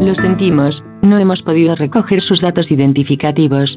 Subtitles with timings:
[0.00, 3.76] Lo sentimos, no hemos podido recoger sus datos identificativos.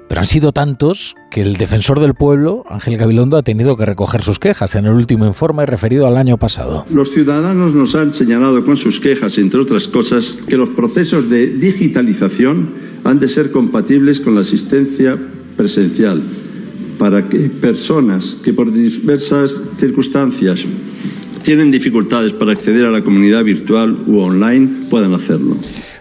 [0.08, 4.22] Pero han sido tantos que el defensor del pueblo, Ángel Gabilondo, ha tenido que recoger
[4.22, 6.84] sus quejas en el último informe referido al año pasado.
[6.88, 11.48] Los ciudadanos nos han señalado con sus quejas, entre otras cosas, que los procesos de
[11.48, 12.70] digitalización
[13.02, 15.18] han de ser compatibles con la asistencia
[15.56, 16.22] presencial
[16.98, 20.64] para que personas que por diversas circunstancias
[21.42, 25.56] tienen dificultades para acceder a la comunidad virtual u online puedan hacerlo.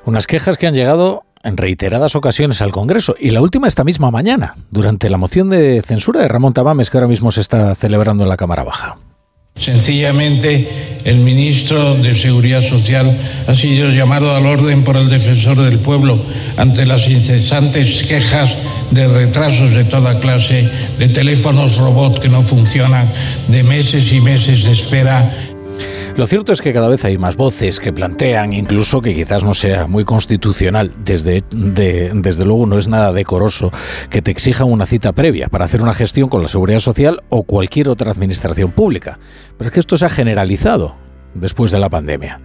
[0.06, 4.10] Unas quejas que han llegado en reiteradas ocasiones al Congreso y la última esta misma
[4.10, 8.24] mañana, durante la moción de censura de Ramón Tamames que ahora mismo se está celebrando
[8.24, 8.98] en la Cámara Baja.
[9.58, 10.68] Sencillamente,
[11.06, 16.20] el ministro de Seguridad Social ha sido llamado al orden por el defensor del pueblo
[16.58, 18.58] ante las incesantes quejas
[18.92, 23.12] de retrasos de toda clase, de teléfonos robot que no funcionan,
[23.48, 25.32] de meses y meses de espera
[26.18, 29.54] lo cierto es que cada vez hay más voces que plantean, incluso que quizás no
[29.54, 33.70] sea muy constitucional, desde, desde luego no es nada decoroso,
[34.10, 37.44] que te exijan una cita previa para hacer una gestión con la seguridad social o
[37.44, 39.20] cualquier otra administración pública.
[39.58, 40.96] Pero es que esto se ha generalizado
[41.34, 42.40] después de la pandemia.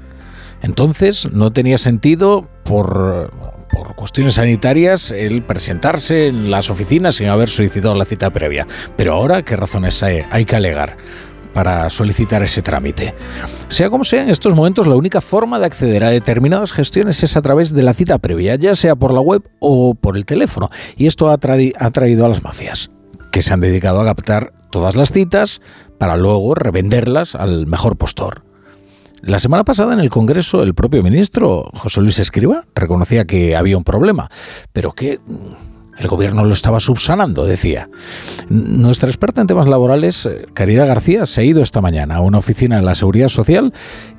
[0.63, 3.31] Entonces no tenía sentido por,
[3.71, 8.67] por cuestiones sanitarias el presentarse en las oficinas sin haber solicitado la cita previa.
[8.97, 10.97] Pero ahora, ¿qué razones hay, que alegar?
[11.55, 13.13] para solicitar ese trámite.
[13.69, 17.37] Sea como sea, en estos momentos la única forma de acceder a determinadas gestiones es
[17.37, 20.71] a través de la cita previa, ya sea por la web o por el teléfono.
[20.97, 22.93] Y esto ha traído a las mafias,
[23.33, 25.61] que se han dedicado a captar todas las citas
[25.99, 28.45] para luego revenderlas al mejor postor.
[29.23, 33.77] La semana pasada en el Congreso el propio ministro José Luis Escriba reconocía que había
[33.77, 34.31] un problema,
[34.73, 35.21] pero que
[35.99, 37.91] el gobierno lo estaba subsanando, decía.
[38.49, 42.39] Nuestra experta en temas laborales, eh, Caridad García, se ha ido esta mañana a una
[42.39, 43.75] oficina de la Seguridad Social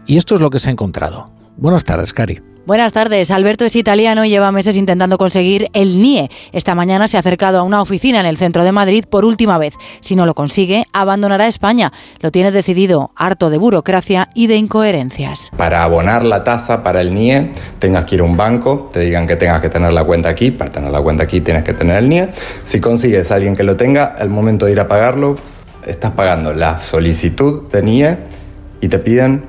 [0.06, 1.32] y esto es lo que se ha encontrado.
[1.58, 2.51] Buenas tardes, Cari.
[2.68, 3.32] Buenas tardes.
[3.32, 6.30] Alberto es italiano y lleva meses intentando conseguir el NIE.
[6.52, 9.58] Esta mañana se ha acercado a una oficina en el centro de Madrid por última
[9.58, 9.74] vez.
[10.00, 11.92] Si no lo consigue, abandonará España.
[12.20, 15.50] Lo tiene decidido, harto de burocracia y de incoherencias.
[15.58, 19.26] Para abonar la tasa para el NIE, tengas que ir a un banco, te digan
[19.26, 20.52] que tengas que tener la cuenta aquí.
[20.52, 22.30] Para tener la cuenta aquí tienes que tener el NIE.
[22.62, 25.36] Si consigues a alguien que lo tenga, al momento de ir a pagarlo,
[25.84, 28.18] estás pagando la solicitud de NIE
[28.82, 29.46] y te piden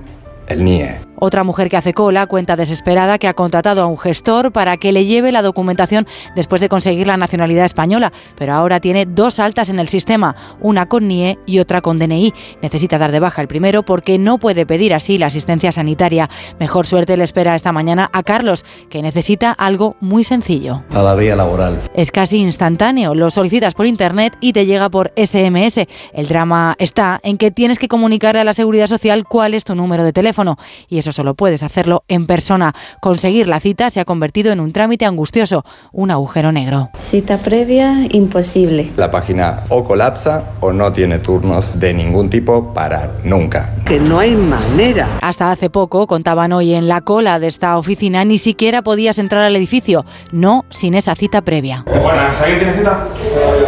[0.48, 1.11] el NIE.
[1.24, 4.90] Otra mujer que hace cola cuenta desesperada que ha contratado a un gestor para que
[4.90, 9.68] le lleve la documentación después de conseguir la nacionalidad española, pero ahora tiene dos altas
[9.68, 12.34] en el sistema, una con NIE y otra con DNI.
[12.60, 16.28] Necesita dar de baja el primero porque no puede pedir así la asistencia sanitaria.
[16.58, 20.82] Mejor suerte le espera esta mañana a Carlos, que necesita algo muy sencillo.
[20.92, 21.80] A la vía laboral.
[21.94, 25.86] Es casi instantáneo, lo solicitas por internet y te llega por SMS.
[26.14, 29.76] El drama está en que tienes que comunicarle a la seguridad social cuál es tu
[29.76, 32.74] número de teléfono y eso solo puedes hacerlo en persona.
[33.00, 36.90] Conseguir la cita se ha convertido en un trámite angustioso, un agujero negro.
[36.98, 38.90] Cita previa, imposible.
[38.96, 43.74] La página o colapsa o no tiene turnos de ningún tipo para nunca.
[43.84, 45.08] Que no hay manera.
[45.20, 49.44] Hasta hace poco, contaban hoy en la cola de esta oficina, ni siquiera podías entrar
[49.44, 51.84] al edificio, no sin esa cita previa.
[51.86, 53.08] Buenas, ¿alguien tiene cita?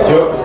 [0.09, 0.44] Yo.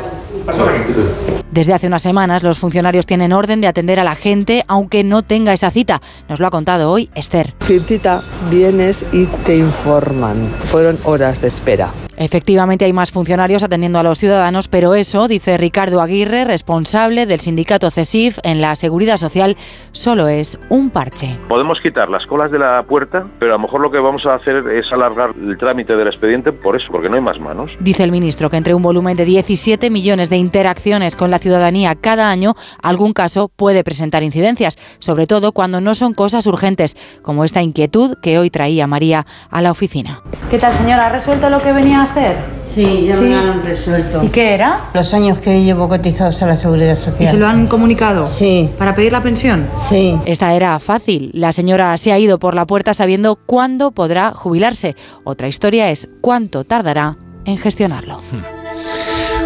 [1.51, 5.23] Desde hace unas semanas los funcionarios tienen orden de atender a la gente aunque no
[5.23, 6.01] tenga esa cita.
[6.27, 7.53] Nos lo ha contado hoy Esther.
[7.61, 10.50] Sin cita vienes y te informan.
[10.59, 11.91] Fueron horas de espera.
[12.19, 17.40] Efectivamente hay más funcionarios atendiendo a los ciudadanos, pero eso, dice Ricardo Aguirre, responsable del
[17.40, 19.56] sindicato CESIF en la Seguridad Social,
[19.94, 21.38] solo es un parche.
[21.47, 24.35] Podemos quitar las colas de la puerta, pero a lo mejor lo que vamos a
[24.35, 27.71] hacer es alargar el trámite del expediente por eso, porque no hay más manos.
[27.80, 31.95] Dice el ministro que entre un volumen de 17 millones de interacciones con la ciudadanía
[31.95, 37.45] cada año, algún caso puede presentar incidencias, sobre todo cuando no son cosas urgentes, como
[37.45, 40.21] esta inquietud que hoy traía María a la oficina.
[40.51, 41.06] ¿Qué tal, señora?
[41.06, 42.35] ¿Ha resuelto lo que venía a hacer?
[42.61, 44.23] Sí, ya me lo han resuelto.
[44.23, 44.89] ¿Y qué era?
[44.94, 47.23] Los años que llevo cotizados a la Seguridad Social.
[47.23, 48.25] ¿Y se lo han comunicado?
[48.25, 48.69] Sí.
[48.77, 49.67] ¿Para pedir la pensión?
[49.75, 50.15] Sí.
[50.25, 51.31] Esta era fácil.
[51.33, 54.95] La señora se ha ido por la puerta sabiendo cuándo podrá jubilarse.
[55.23, 58.17] Otra historia es cuánto tardará en gestionarlo.
[58.31, 58.44] Hmm.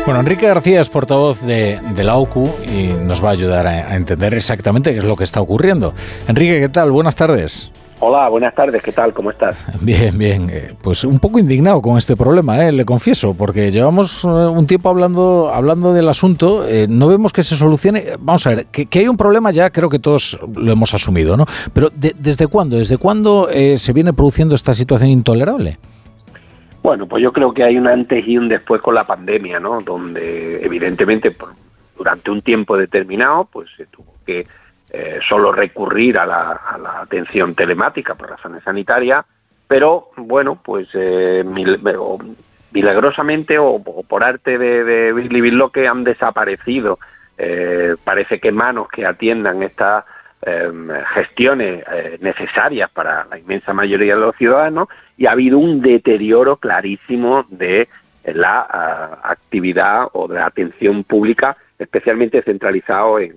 [0.05, 3.71] Bueno, Enrique García es portavoz de, de, la OCU y nos va a ayudar a,
[3.71, 5.93] a entender exactamente qué es lo que está ocurriendo.
[6.27, 6.91] Enrique, ¿qué tal?
[6.91, 7.71] Buenas tardes.
[8.05, 9.13] Hola, buenas tardes, ¿qué tal?
[9.13, 9.63] ¿Cómo estás?
[9.81, 10.49] Bien, bien.
[10.51, 12.73] Eh, Pues un poco indignado con este problema, ¿eh?
[12.73, 17.43] le confieso, porque llevamos eh, un tiempo hablando, hablando del asunto, eh, no vemos que
[17.43, 18.03] se solucione.
[18.19, 21.37] Vamos a ver, que, que hay un problema ya creo que todos lo hemos asumido,
[21.37, 21.45] ¿no?
[21.71, 22.75] Pero de- ¿desde cuándo?
[22.75, 25.79] ¿Desde cuándo eh, se viene produciendo esta situación intolerable?
[26.81, 29.79] Bueno, pues yo creo que hay un antes y un después con la pandemia, ¿no?
[29.81, 31.53] Donde evidentemente por-
[31.97, 34.45] durante un tiempo determinado, pues se tuvo que
[34.93, 39.25] eh, solo recurrir a la, a la atención telemática por razones sanitarias,
[39.67, 42.19] pero bueno, pues eh, mil- o
[42.71, 46.99] milagrosamente o, por arte de, de Billy Bill que han desaparecido.
[47.37, 50.05] Eh, parece que manos que atiendan estas
[50.45, 50.71] eh,
[51.15, 54.87] gestiones eh, necesarias para la inmensa mayoría de los ciudadanos
[55.17, 57.87] y ha habido un deterioro clarísimo de
[58.25, 63.33] la ah, actividad o de la atención pública, especialmente centralizado en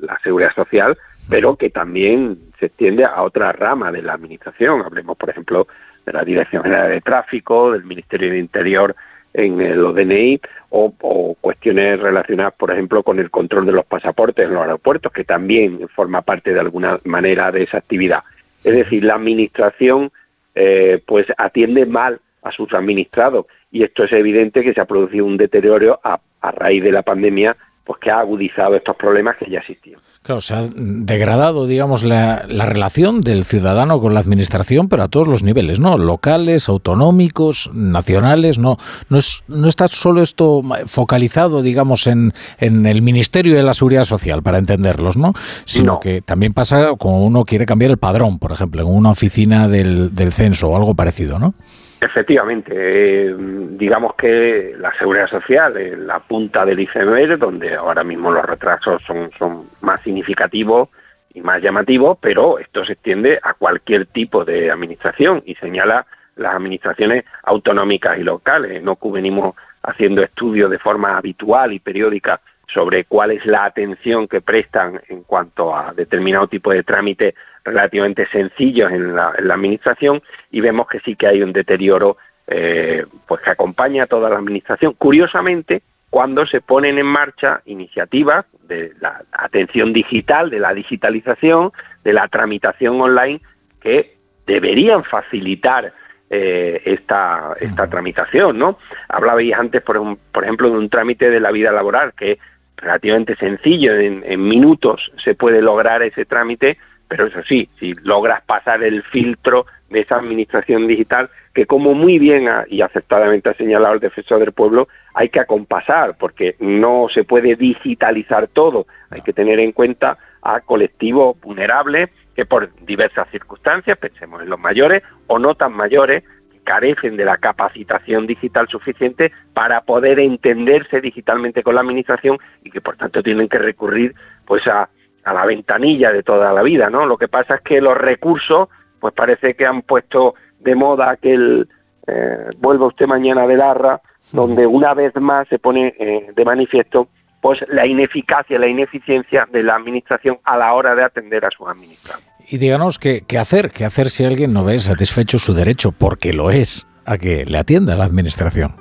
[0.00, 0.96] la seguridad social,
[1.28, 4.82] pero que también se extiende a otra rama de la administración.
[4.82, 5.66] Hablemos, por ejemplo,
[6.04, 8.94] de la Dirección General de Tráfico, del Ministerio de Interior
[9.34, 10.40] en eh, los DNI
[10.70, 15.12] o, o cuestiones relacionadas, por ejemplo, con el control de los pasaportes en los aeropuertos,
[15.12, 18.20] que también forma parte de alguna manera de esa actividad.
[18.64, 20.10] Es decir, la administración
[20.54, 25.26] eh, pues atiende mal a sus administrados y esto es evidente que se ha producido
[25.26, 29.48] un deterioro a, a raíz de la pandemia pues que ha agudizado estos problemas que
[29.50, 30.00] ya existían.
[30.22, 35.08] Claro, se ha degradado, digamos, la, la relación del ciudadano con la administración, pero a
[35.08, 35.96] todos los niveles, ¿no?
[35.96, 38.76] Locales, autonómicos, nacionales, no,
[39.08, 44.04] no, es, no está solo esto focalizado, digamos, en, en el Ministerio de la Seguridad
[44.04, 45.32] Social, para entenderlos, ¿no?
[45.64, 46.00] Sino No.
[46.00, 50.12] que también pasa cuando uno quiere cambiar el padrón, por ejemplo, en una oficina del,
[50.12, 51.54] del censo o algo parecido, ¿no?
[52.00, 53.34] Efectivamente, eh,
[53.70, 59.02] digamos que la seguridad social es la punta del iceberg, donde ahora mismo los retrasos
[59.06, 60.90] son, son más significativos
[61.32, 66.06] y más llamativos, pero esto se extiende a cualquier tipo de administración y señala
[66.36, 68.82] las administraciones autonómicas y locales.
[68.82, 72.40] No venimos haciendo estudios de forma habitual y periódica
[72.72, 77.34] sobre cuál es la atención que prestan en cuanto a determinado tipo de trámite
[77.64, 82.16] relativamente sencillos en la, en la administración y vemos que sí que hay un deterioro
[82.48, 84.94] eh, pues que acompaña a toda la administración.
[84.98, 91.72] Curiosamente, cuando se ponen en marcha iniciativas de la atención digital, de la digitalización,
[92.04, 93.40] de la tramitación online,
[93.80, 94.16] que
[94.46, 95.92] deberían facilitar
[96.30, 98.78] eh, esta, esta tramitación, ¿no?
[99.08, 102.38] Hablabais antes, por, un- por ejemplo, de un trámite de la vida laboral que
[102.76, 106.74] relativamente sencillo, en, en minutos se puede lograr ese trámite,
[107.08, 112.18] pero eso sí, si logras pasar el filtro de esa administración digital, que como muy
[112.18, 117.06] bien ha- y acertadamente ha señalado el defensor del pueblo, hay que acompasar, porque no
[117.12, 123.28] se puede digitalizar todo, hay que tener en cuenta a colectivos vulnerables que por diversas
[123.30, 126.24] circunstancias, pensemos en los mayores o no tan mayores,
[126.66, 132.80] carecen de la capacitación digital suficiente para poder entenderse digitalmente con la administración y que
[132.80, 134.14] por tanto tienen que recurrir
[134.44, 134.88] pues a,
[135.24, 137.06] a la ventanilla de toda la vida, ¿no?
[137.06, 138.68] Lo que pasa es que los recursos,
[139.00, 141.68] pues parece que han puesto de moda aquel
[142.06, 144.00] eh, vuelva usted mañana de Larra,
[144.32, 147.08] donde una vez más se pone eh, de manifiesto
[147.40, 151.68] pues la ineficacia, la ineficiencia de la administración a la hora de atender a sus
[151.68, 152.24] administrados.
[152.48, 156.32] Y díganos qué, qué hacer, qué hacer si alguien no ve satisfecho su derecho, porque
[156.32, 158.72] lo es, a que le atienda la administración.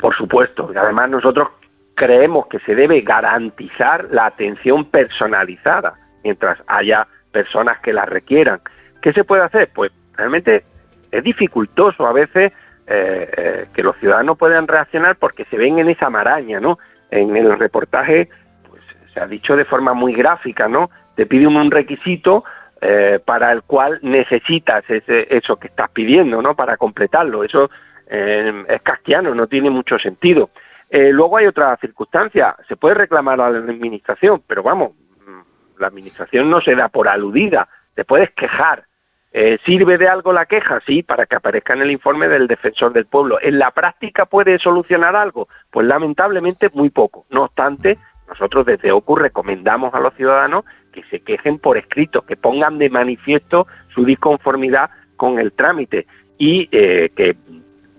[0.00, 1.48] Por supuesto, y además nosotros
[1.94, 5.94] creemos que se debe garantizar la atención personalizada
[6.24, 8.60] mientras haya personas que la requieran.
[9.00, 9.70] ¿Qué se puede hacer?
[9.74, 10.64] Pues realmente
[11.12, 12.52] es dificultoso a veces
[12.86, 16.78] eh, eh, que los ciudadanos puedan reaccionar porque se ven en esa maraña, ¿no?
[17.10, 18.28] En el reportaje
[18.68, 20.90] pues, se ha dicho de forma muy gráfica, ¿no?
[21.14, 22.44] Te pide un requisito
[22.86, 26.54] eh, para el cual necesitas ese, eso que estás pidiendo, ¿no?
[26.54, 27.42] Para completarlo.
[27.42, 27.70] Eso
[28.06, 30.50] eh, es castiano, no tiene mucho sentido.
[30.90, 34.92] Eh, luego hay otra circunstancia, se puede reclamar a la administración, pero vamos,
[35.26, 38.84] mm, la administración no se da por aludida, te puedes quejar.
[39.32, 40.80] Eh, ¿Sirve de algo la queja?
[40.86, 43.38] Sí, para que aparezca en el informe del defensor del pueblo.
[43.40, 45.48] ¿En la práctica puede solucionar algo?
[45.70, 47.24] Pues lamentablemente muy poco.
[47.30, 47.98] No obstante,
[48.28, 52.88] nosotros desde OCU recomendamos a los ciudadanos que se quejen por escrito, que pongan de
[52.88, 56.06] manifiesto su disconformidad con el trámite
[56.38, 57.36] y eh, que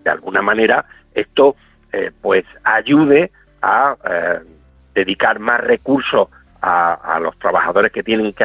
[0.04, 1.56] de alguna manera esto
[1.92, 4.40] eh, pues ayude a eh,
[4.94, 6.30] dedicar más recursos
[6.62, 8.44] a, los trabajadores que tienen que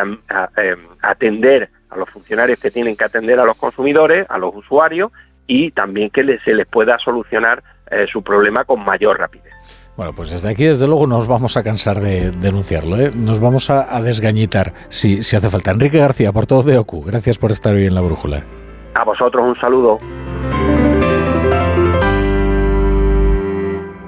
[0.59, 5.11] eh, atender, a los funcionarios que tienen que atender a los consumidores, a los usuarios
[5.47, 9.55] y también que se les pueda solucionar eh, su problema con mayor rapidez.
[9.97, 12.97] Bueno, pues desde aquí, desde luego, nos vamos a cansar de denunciarlo.
[12.97, 13.13] ¿eh?
[13.15, 15.71] Nos vamos a, desgañitar si, si hace falta.
[15.71, 18.45] Enrique García, por todo de OCU, gracias por estar hoy en la brújula.
[18.95, 19.99] A vosotros un saludo.